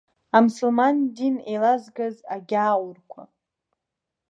[0.37, 3.21] Амсылман дин еилазгаз агьааурқәа!